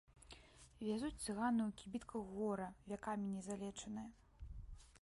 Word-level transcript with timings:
Вязуць 0.87 1.21
цыганы 1.25 1.61
ў 1.69 1.71
кібітках 1.83 2.33
гора, 2.39 2.67
вякамі 2.91 3.27
не 3.37 3.41
залечанае. 3.51 4.09